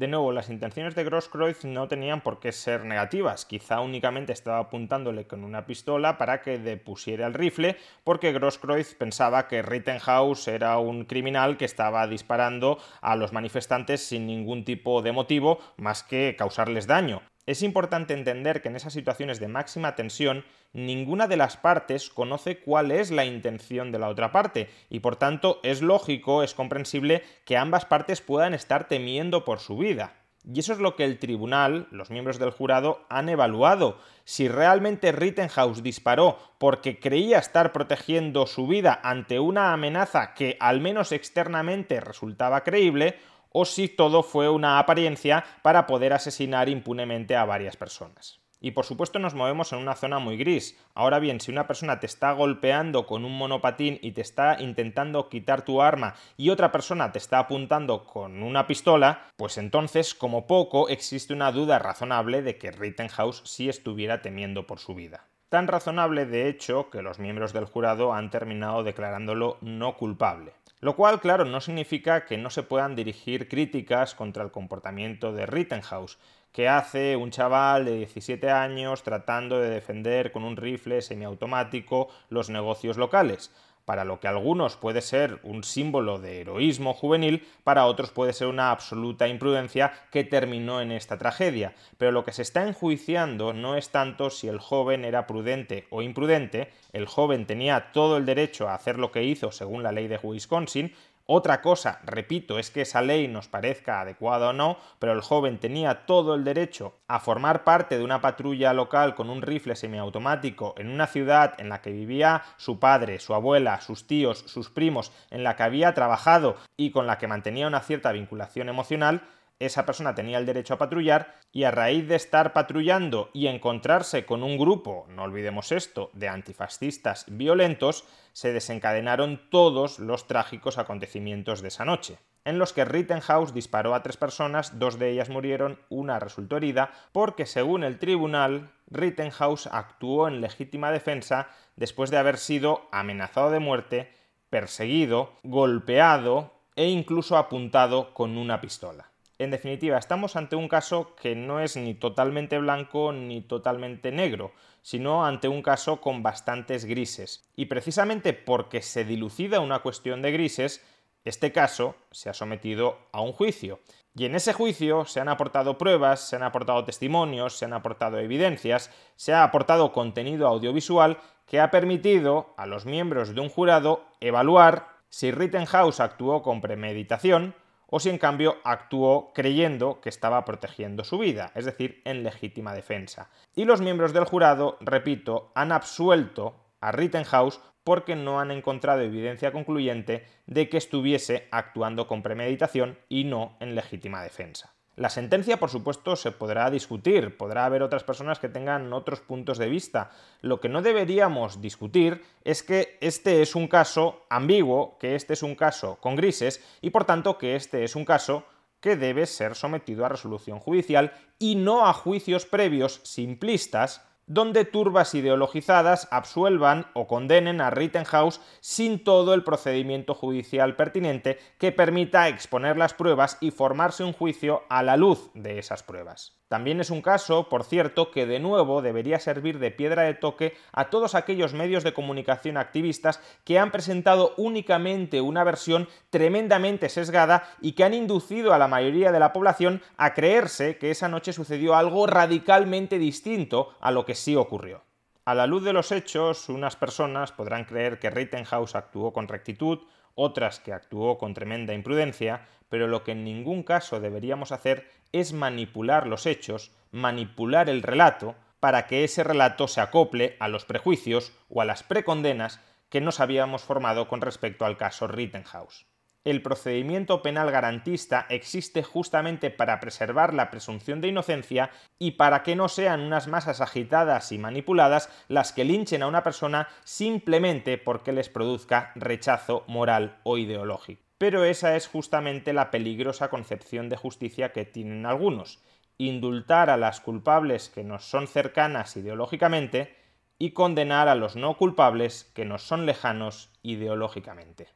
De 0.00 0.08
nuevo, 0.08 0.32
las 0.32 0.48
intenciones 0.48 0.94
de 0.94 1.04
Grosskreutz 1.04 1.66
no 1.66 1.86
tenían 1.86 2.22
por 2.22 2.40
qué 2.40 2.52
ser 2.52 2.86
negativas, 2.86 3.44
quizá 3.44 3.82
únicamente 3.82 4.32
estaba 4.32 4.58
apuntándole 4.58 5.26
con 5.26 5.44
una 5.44 5.66
pistola 5.66 6.16
para 6.16 6.40
que 6.40 6.58
depusiera 6.58 7.26
el 7.26 7.34
rifle, 7.34 7.76
porque 8.02 8.32
Grosskreutz 8.32 8.94
pensaba 8.94 9.46
que 9.46 9.60
Rittenhouse 9.60 10.48
era 10.48 10.78
un 10.78 11.04
criminal 11.04 11.58
que 11.58 11.66
estaba 11.66 12.06
disparando 12.06 12.78
a 13.02 13.14
los 13.14 13.34
manifestantes 13.34 14.02
sin 14.02 14.26
ningún 14.26 14.64
tipo 14.64 15.02
de 15.02 15.12
motivo 15.12 15.58
más 15.76 16.02
que 16.02 16.34
causarles 16.34 16.86
daño. 16.86 17.20
Es 17.46 17.62
importante 17.62 18.14
entender 18.14 18.62
que 18.62 18.68
en 18.68 18.76
esas 18.76 18.92
situaciones 18.92 19.40
de 19.40 19.48
máxima 19.48 19.96
tensión 19.96 20.44
ninguna 20.72 21.26
de 21.26 21.36
las 21.36 21.56
partes 21.56 22.10
conoce 22.10 22.60
cuál 22.60 22.90
es 22.90 23.10
la 23.10 23.24
intención 23.24 23.90
de 23.92 23.98
la 23.98 24.08
otra 24.08 24.30
parte 24.30 24.68
y 24.88 25.00
por 25.00 25.16
tanto 25.16 25.58
es 25.62 25.82
lógico, 25.82 26.42
es 26.42 26.54
comprensible 26.54 27.22
que 27.44 27.56
ambas 27.56 27.86
partes 27.86 28.20
puedan 28.20 28.54
estar 28.54 28.88
temiendo 28.88 29.44
por 29.44 29.58
su 29.58 29.78
vida. 29.78 30.14
Y 30.42 30.60
eso 30.60 30.72
es 30.72 30.78
lo 30.78 30.96
que 30.96 31.04
el 31.04 31.18
tribunal, 31.18 31.86
los 31.90 32.10
miembros 32.10 32.38
del 32.38 32.50
jurado, 32.50 33.04
han 33.10 33.28
evaluado. 33.28 33.98
Si 34.24 34.48
realmente 34.48 35.12
Rittenhouse 35.12 35.82
disparó 35.82 36.38
porque 36.58 36.98
creía 36.98 37.38
estar 37.38 37.72
protegiendo 37.72 38.46
su 38.46 38.66
vida 38.66 38.98
ante 39.02 39.38
una 39.38 39.72
amenaza 39.72 40.32
que 40.32 40.56
al 40.58 40.80
menos 40.80 41.12
externamente 41.12 42.00
resultaba 42.00 42.64
creíble, 42.64 43.18
o 43.50 43.64
si 43.64 43.88
todo 43.88 44.22
fue 44.22 44.48
una 44.48 44.78
apariencia 44.78 45.44
para 45.62 45.86
poder 45.86 46.12
asesinar 46.12 46.68
impunemente 46.68 47.36
a 47.36 47.44
varias 47.44 47.76
personas. 47.76 48.40
Y 48.62 48.72
por 48.72 48.84
supuesto 48.84 49.18
nos 49.18 49.34
movemos 49.34 49.72
en 49.72 49.78
una 49.78 49.96
zona 49.96 50.18
muy 50.18 50.36
gris. 50.36 50.78
Ahora 50.94 51.18
bien, 51.18 51.40
si 51.40 51.50
una 51.50 51.66
persona 51.66 51.98
te 51.98 52.06
está 52.06 52.32
golpeando 52.32 53.06
con 53.06 53.24
un 53.24 53.36
monopatín 53.36 53.98
y 54.02 54.12
te 54.12 54.20
está 54.20 54.60
intentando 54.60 55.30
quitar 55.30 55.64
tu 55.64 55.80
arma 55.80 56.14
y 56.36 56.50
otra 56.50 56.70
persona 56.70 57.10
te 57.10 57.18
está 57.18 57.38
apuntando 57.38 58.04
con 58.04 58.42
una 58.42 58.66
pistola, 58.66 59.28
pues 59.36 59.56
entonces 59.56 60.14
como 60.14 60.46
poco 60.46 60.90
existe 60.90 61.32
una 61.32 61.52
duda 61.52 61.78
razonable 61.78 62.42
de 62.42 62.58
que 62.58 62.70
Rittenhouse 62.70 63.42
sí 63.46 63.70
estuviera 63.70 64.20
temiendo 64.20 64.66
por 64.66 64.78
su 64.78 64.94
vida. 64.94 65.29
Tan 65.50 65.66
razonable 65.66 66.26
de 66.26 66.48
hecho 66.48 66.90
que 66.90 67.02
los 67.02 67.18
miembros 67.18 67.52
del 67.52 67.64
jurado 67.64 68.14
han 68.14 68.30
terminado 68.30 68.84
declarándolo 68.84 69.58
no 69.60 69.96
culpable. 69.96 70.52
Lo 70.80 70.94
cual, 70.94 71.20
claro, 71.20 71.44
no 71.44 71.60
significa 71.60 72.24
que 72.24 72.38
no 72.38 72.50
se 72.50 72.62
puedan 72.62 72.94
dirigir 72.94 73.48
críticas 73.48 74.14
contra 74.14 74.44
el 74.44 74.52
comportamiento 74.52 75.32
de 75.32 75.46
Rittenhouse, 75.46 76.18
que 76.52 76.68
hace 76.68 77.16
un 77.16 77.32
chaval 77.32 77.84
de 77.84 77.96
17 77.96 78.48
años 78.48 79.02
tratando 79.02 79.58
de 79.58 79.70
defender 79.70 80.30
con 80.30 80.44
un 80.44 80.56
rifle 80.56 81.02
semiautomático 81.02 82.08
los 82.28 82.48
negocios 82.48 82.96
locales. 82.96 83.52
Para 83.84 84.04
lo 84.04 84.20
que 84.20 84.28
algunos 84.28 84.76
puede 84.76 85.00
ser 85.00 85.40
un 85.42 85.64
símbolo 85.64 86.18
de 86.18 86.40
heroísmo 86.40 86.94
juvenil, 86.94 87.46
para 87.64 87.86
otros 87.86 88.10
puede 88.10 88.32
ser 88.32 88.46
una 88.46 88.70
absoluta 88.70 89.26
imprudencia 89.28 89.92
que 90.10 90.24
terminó 90.24 90.80
en 90.80 90.92
esta 90.92 91.18
tragedia. 91.18 91.74
Pero 91.98 92.12
lo 92.12 92.24
que 92.24 92.32
se 92.32 92.42
está 92.42 92.66
enjuiciando 92.66 93.52
no 93.52 93.76
es 93.76 93.90
tanto 93.90 94.30
si 94.30 94.48
el 94.48 94.58
joven 94.58 95.04
era 95.04 95.26
prudente 95.26 95.86
o 95.90 96.02
imprudente, 96.02 96.70
el 96.92 97.06
joven 97.06 97.46
tenía 97.46 97.92
todo 97.92 98.16
el 98.16 98.26
derecho 98.26 98.68
a 98.68 98.74
hacer 98.74 98.98
lo 98.98 99.10
que 99.10 99.24
hizo 99.24 99.52
según 99.52 99.82
la 99.82 99.92
ley 99.92 100.08
de 100.08 100.20
Wisconsin, 100.22 100.94
Otra 101.32 101.60
cosa, 101.60 102.00
repito, 102.02 102.58
es 102.58 102.72
que 102.72 102.80
esa 102.80 103.02
ley 103.02 103.28
nos 103.28 103.46
parezca 103.46 104.00
adecuada 104.00 104.48
o 104.48 104.52
no, 104.52 104.78
pero 104.98 105.12
el 105.12 105.20
joven 105.20 105.60
tenía 105.60 106.04
todo 106.04 106.34
el 106.34 106.42
derecho 106.42 106.98
a 107.06 107.20
formar 107.20 107.62
parte 107.62 107.96
de 107.96 108.02
una 108.02 108.20
patrulla 108.20 108.72
local 108.72 109.14
con 109.14 109.30
un 109.30 109.40
rifle 109.40 109.76
semiautomático 109.76 110.74
en 110.76 110.90
una 110.90 111.06
ciudad 111.06 111.54
en 111.58 111.68
la 111.68 111.82
que 111.82 111.92
vivía 111.92 112.42
su 112.56 112.80
padre, 112.80 113.20
su 113.20 113.32
abuela, 113.32 113.80
sus 113.80 114.08
tíos, 114.08 114.40
sus 114.40 114.70
primos, 114.70 115.12
en 115.30 115.44
la 115.44 115.54
que 115.54 115.62
había 115.62 115.94
trabajado 115.94 116.56
y 116.76 116.90
con 116.90 117.06
la 117.06 117.16
que 117.18 117.28
mantenía 117.28 117.68
una 117.68 117.78
cierta 117.78 118.10
vinculación 118.10 118.68
emocional, 118.68 119.22
esa 119.60 119.86
persona 119.86 120.14
tenía 120.14 120.38
el 120.38 120.46
derecho 120.46 120.74
a 120.74 120.78
patrullar 120.78 121.36
y 121.52 121.64
a 121.64 121.70
raíz 121.70 122.08
de 122.08 122.16
estar 122.16 122.52
patrullando 122.52 123.30
y 123.32 123.46
encontrarse 123.46 124.24
con 124.24 124.42
un 124.42 124.58
grupo, 124.58 125.06
no 125.10 125.22
olvidemos 125.22 125.70
esto, 125.70 126.10
de 126.14 126.28
antifascistas 126.28 127.26
violentos, 127.28 128.04
se 128.32 128.52
desencadenaron 128.52 129.40
todos 129.50 129.98
los 129.98 130.26
trágicos 130.26 130.78
acontecimientos 130.78 131.60
de 131.60 131.68
esa 131.68 131.84
noche, 131.84 132.18
en 132.44 132.58
los 132.58 132.72
que 132.72 132.86
Rittenhouse 132.86 133.52
disparó 133.52 133.94
a 133.94 134.02
tres 134.02 134.16
personas, 134.16 134.78
dos 134.78 134.98
de 134.98 135.10
ellas 135.10 135.28
murieron, 135.28 135.78
una 135.90 136.18
resultó 136.18 136.56
herida, 136.56 136.90
porque 137.12 137.44
según 137.44 137.84
el 137.84 137.98
tribunal, 137.98 138.72
Rittenhouse 138.86 139.66
actuó 139.66 140.26
en 140.26 140.40
legítima 140.40 140.90
defensa 140.90 141.48
después 141.76 142.10
de 142.10 142.16
haber 142.16 142.38
sido 142.38 142.88
amenazado 142.92 143.50
de 143.50 143.60
muerte, 143.60 144.14
perseguido, 144.48 145.34
golpeado 145.42 146.54
e 146.76 146.88
incluso 146.88 147.36
apuntado 147.36 148.14
con 148.14 148.38
una 148.38 148.62
pistola. 148.62 149.09
En 149.40 149.50
definitiva, 149.50 149.96
estamos 149.96 150.36
ante 150.36 150.54
un 150.54 150.68
caso 150.68 151.16
que 151.16 151.34
no 151.34 151.60
es 151.60 151.74
ni 151.74 151.94
totalmente 151.94 152.58
blanco 152.58 153.10
ni 153.10 153.40
totalmente 153.40 154.12
negro, 154.12 154.52
sino 154.82 155.24
ante 155.24 155.48
un 155.48 155.62
caso 155.62 156.02
con 156.02 156.22
bastantes 156.22 156.84
grises. 156.84 157.48
Y 157.56 157.64
precisamente 157.64 158.34
porque 158.34 158.82
se 158.82 159.02
dilucida 159.02 159.60
una 159.60 159.78
cuestión 159.78 160.20
de 160.20 160.32
grises, 160.32 160.84
este 161.24 161.52
caso 161.52 161.96
se 162.10 162.28
ha 162.28 162.34
sometido 162.34 162.98
a 163.12 163.22
un 163.22 163.32
juicio. 163.32 163.80
Y 164.14 164.26
en 164.26 164.34
ese 164.34 164.52
juicio 164.52 165.06
se 165.06 165.20
han 165.20 165.30
aportado 165.30 165.78
pruebas, 165.78 166.20
se 166.20 166.36
han 166.36 166.42
aportado 166.42 166.84
testimonios, 166.84 167.56
se 167.56 167.64
han 167.64 167.72
aportado 167.72 168.18
evidencias, 168.18 168.90
se 169.16 169.32
ha 169.32 169.42
aportado 169.42 169.92
contenido 169.92 170.48
audiovisual 170.48 171.16
que 171.46 171.60
ha 171.60 171.70
permitido 171.70 172.52
a 172.58 172.66
los 172.66 172.84
miembros 172.84 173.34
de 173.34 173.40
un 173.40 173.48
jurado 173.48 174.04
evaluar 174.20 174.88
si 175.08 175.30
Rittenhouse 175.30 176.00
actuó 176.00 176.42
con 176.42 176.60
premeditación, 176.60 177.54
o 177.90 178.00
si 178.00 178.08
en 178.08 178.18
cambio 178.18 178.58
actuó 178.64 179.32
creyendo 179.34 180.00
que 180.00 180.08
estaba 180.08 180.44
protegiendo 180.44 181.04
su 181.04 181.18
vida, 181.18 181.52
es 181.54 181.64
decir, 181.64 182.00
en 182.04 182.22
legítima 182.22 182.74
defensa. 182.74 183.30
Y 183.54 183.64
los 183.64 183.80
miembros 183.80 184.12
del 184.12 184.24
jurado, 184.24 184.78
repito, 184.80 185.52
han 185.54 185.72
absuelto 185.72 186.54
a 186.80 186.92
Rittenhouse 186.92 187.60
porque 187.84 188.16
no 188.16 188.40
han 188.40 188.50
encontrado 188.50 189.00
evidencia 189.00 189.52
concluyente 189.52 190.26
de 190.46 190.68
que 190.68 190.76
estuviese 190.76 191.48
actuando 191.50 192.06
con 192.06 192.22
premeditación 192.22 192.98
y 193.08 193.24
no 193.24 193.56
en 193.60 193.74
legítima 193.74 194.22
defensa. 194.22 194.74
La 194.96 195.08
sentencia, 195.08 195.58
por 195.58 195.70
supuesto, 195.70 196.16
se 196.16 196.32
podrá 196.32 196.70
discutir, 196.70 197.36
podrá 197.36 197.64
haber 197.64 197.82
otras 197.82 198.04
personas 198.04 198.38
que 198.38 198.48
tengan 198.48 198.92
otros 198.92 199.20
puntos 199.20 199.56
de 199.56 199.68
vista. 199.68 200.10
Lo 200.42 200.60
que 200.60 200.68
no 200.68 200.82
deberíamos 200.82 201.60
discutir 201.60 202.22
es 202.44 202.62
que 202.62 202.98
este 203.00 203.40
es 203.40 203.54
un 203.54 203.68
caso 203.68 204.24
ambiguo, 204.28 204.98
que 204.98 205.14
este 205.14 205.32
es 205.32 205.42
un 205.42 205.54
caso 205.54 205.96
con 206.00 206.16
grises 206.16 206.62
y 206.80 206.90
por 206.90 207.04
tanto 207.04 207.38
que 207.38 207.56
este 207.56 207.84
es 207.84 207.96
un 207.96 208.04
caso 208.04 208.44
que 208.80 208.96
debe 208.96 209.26
ser 209.26 209.54
sometido 209.54 210.04
a 210.04 210.08
resolución 210.08 210.58
judicial 210.58 211.12
y 211.38 211.54
no 211.54 211.86
a 211.86 211.92
juicios 211.92 212.46
previos 212.46 213.00
simplistas 213.04 214.02
donde 214.30 214.64
turbas 214.64 215.12
ideologizadas 215.16 216.06
absuelvan 216.12 216.86
o 216.94 217.08
condenen 217.08 217.60
a 217.60 217.70
Rittenhouse 217.70 218.40
sin 218.60 219.02
todo 219.02 219.34
el 219.34 219.42
procedimiento 219.42 220.14
judicial 220.14 220.76
pertinente 220.76 221.40
que 221.58 221.72
permita 221.72 222.28
exponer 222.28 222.76
las 222.76 222.94
pruebas 222.94 223.38
y 223.40 223.50
formarse 223.50 224.04
un 224.04 224.12
juicio 224.12 224.62
a 224.68 224.84
la 224.84 224.96
luz 224.96 225.30
de 225.34 225.58
esas 225.58 225.82
pruebas. 225.82 226.39
También 226.50 226.80
es 226.80 226.90
un 226.90 227.00
caso, 227.00 227.48
por 227.48 227.62
cierto, 227.62 228.10
que 228.10 228.26
de 228.26 228.40
nuevo 228.40 228.82
debería 228.82 229.20
servir 229.20 229.60
de 229.60 229.70
piedra 229.70 230.02
de 230.02 230.14
toque 230.14 230.56
a 230.72 230.90
todos 230.90 231.14
aquellos 231.14 231.54
medios 231.54 231.84
de 231.84 231.94
comunicación 231.94 232.56
activistas 232.56 233.20
que 233.44 233.60
han 233.60 233.70
presentado 233.70 234.34
únicamente 234.36 235.20
una 235.20 235.44
versión 235.44 235.88
tremendamente 236.10 236.88
sesgada 236.88 237.48
y 237.60 237.74
que 237.74 237.84
han 237.84 237.94
inducido 237.94 238.52
a 238.52 238.58
la 238.58 238.66
mayoría 238.66 239.12
de 239.12 239.20
la 239.20 239.32
población 239.32 239.80
a 239.96 240.12
creerse 240.12 240.76
que 240.76 240.90
esa 240.90 241.06
noche 241.06 241.32
sucedió 241.32 241.76
algo 241.76 242.08
radicalmente 242.08 242.98
distinto 242.98 243.72
a 243.80 243.92
lo 243.92 244.04
que 244.04 244.16
sí 244.16 244.34
ocurrió. 244.34 244.82
A 245.24 245.36
la 245.36 245.46
luz 245.46 245.62
de 245.62 245.72
los 245.72 245.92
hechos, 245.92 246.48
unas 246.48 246.74
personas 246.74 247.30
podrán 247.30 247.64
creer 247.64 248.00
que 248.00 248.10
Rittenhouse 248.10 248.74
actuó 248.74 249.12
con 249.12 249.28
rectitud, 249.28 249.78
otras 250.16 250.58
que 250.58 250.72
actuó 250.72 251.16
con 251.16 251.32
tremenda 251.32 251.74
imprudencia, 251.74 252.48
pero 252.68 252.88
lo 252.88 253.04
que 253.04 253.12
en 253.12 253.22
ningún 253.22 253.62
caso 253.62 254.00
deberíamos 254.00 254.50
hacer 254.50 254.99
es 255.12 255.32
manipular 255.32 256.06
los 256.06 256.26
hechos, 256.26 256.72
manipular 256.92 257.68
el 257.68 257.82
relato, 257.82 258.34
para 258.60 258.86
que 258.86 259.04
ese 259.04 259.24
relato 259.24 259.68
se 259.68 259.80
acople 259.80 260.36
a 260.38 260.48
los 260.48 260.64
prejuicios 260.64 261.32
o 261.48 261.62
a 261.62 261.64
las 261.64 261.82
precondenas 261.82 262.60
que 262.90 263.00
nos 263.00 263.20
habíamos 263.20 263.62
formado 263.62 264.08
con 264.08 264.20
respecto 264.20 264.64
al 264.64 264.76
caso 264.76 265.06
Rittenhouse. 265.06 265.86
El 266.22 266.42
procedimiento 266.42 267.22
penal 267.22 267.50
garantista 267.50 268.26
existe 268.28 268.82
justamente 268.82 269.48
para 269.50 269.80
preservar 269.80 270.34
la 270.34 270.50
presunción 270.50 271.00
de 271.00 271.08
inocencia 271.08 271.70
y 271.98 272.12
para 272.12 272.42
que 272.42 272.56
no 272.56 272.68
sean 272.68 273.00
unas 273.00 273.26
masas 273.26 273.62
agitadas 273.62 274.30
y 274.30 274.36
manipuladas 274.36 275.08
las 275.28 275.52
que 275.52 275.64
linchen 275.64 276.02
a 276.02 276.08
una 276.08 276.22
persona 276.22 276.68
simplemente 276.84 277.78
porque 277.78 278.12
les 278.12 278.28
produzca 278.28 278.92
rechazo 278.96 279.64
moral 279.66 280.18
o 280.22 280.36
ideológico. 280.36 281.09
Pero 281.20 281.44
esa 281.44 281.76
es 281.76 281.86
justamente 281.86 282.54
la 282.54 282.70
peligrosa 282.70 283.28
concepción 283.28 283.90
de 283.90 283.96
justicia 283.98 284.52
que 284.52 284.64
tienen 284.64 285.04
algunos, 285.04 285.62
indultar 285.98 286.70
a 286.70 286.78
las 286.78 287.02
culpables 287.02 287.68
que 287.68 287.84
nos 287.84 288.06
son 288.06 288.26
cercanas 288.26 288.96
ideológicamente 288.96 289.94
y 290.38 290.52
condenar 290.52 291.08
a 291.08 291.14
los 291.14 291.36
no 291.36 291.58
culpables 291.58 292.24
que 292.34 292.46
nos 292.46 292.62
son 292.62 292.86
lejanos 292.86 293.50
ideológicamente. 293.62 294.68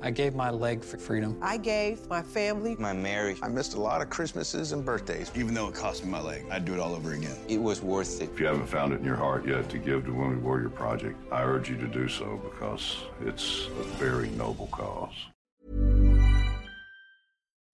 I 0.00 0.12
gave 0.12 0.36
my 0.36 0.50
leg 0.50 0.84
for 0.84 0.96
freedom. 0.96 1.36
I 1.42 1.56
gave 1.56 2.08
my 2.08 2.22
family, 2.22 2.76
my 2.78 2.92
marriage. 2.92 3.40
I 3.42 3.48
missed 3.48 3.74
a 3.74 3.80
lot 3.80 4.00
of 4.00 4.08
Christmases 4.08 4.70
and 4.70 4.84
birthdays. 4.84 5.32
Even 5.34 5.54
though 5.54 5.66
it 5.66 5.74
cost 5.74 6.04
me 6.04 6.10
my 6.10 6.20
leg, 6.20 6.44
I'd 6.52 6.64
do 6.64 6.72
it 6.72 6.78
all 6.78 6.94
over 6.94 7.14
again. 7.14 7.36
It 7.48 7.60
was 7.60 7.82
worth 7.82 8.22
it. 8.22 8.30
If 8.32 8.38
you 8.38 8.46
haven't 8.46 8.68
found 8.68 8.92
it 8.92 9.00
in 9.00 9.04
your 9.04 9.16
heart 9.16 9.44
yet 9.44 9.68
to 9.70 9.78
give 9.78 10.04
to 10.04 10.12
Wounded 10.12 10.40
Warrior 10.40 10.68
Project, 10.68 11.16
I 11.32 11.42
urge 11.42 11.68
you 11.68 11.76
to 11.78 11.88
do 11.88 12.06
so 12.06 12.40
because 12.44 12.98
it's 13.22 13.66
a 13.66 13.82
very 13.98 14.28
noble 14.30 14.68
cause. 14.68 15.14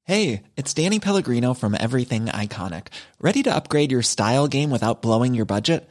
Hey, 0.04 0.44
it's 0.56 0.72
Danny 0.72 1.00
Pellegrino 1.00 1.52
from 1.52 1.76
Everything 1.78 2.26
Iconic. 2.26 2.86
Ready 3.20 3.42
to 3.42 3.54
upgrade 3.54 3.92
your 3.92 4.02
style 4.02 4.48
game 4.48 4.70
without 4.70 5.02
blowing 5.02 5.34
your 5.34 5.44
budget? 5.44 5.90